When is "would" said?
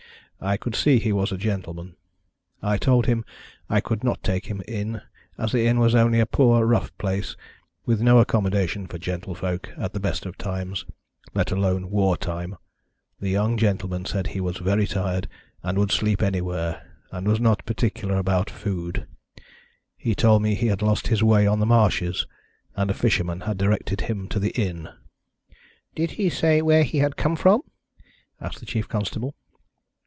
15.77-15.91